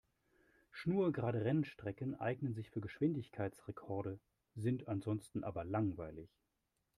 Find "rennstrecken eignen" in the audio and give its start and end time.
1.45-2.55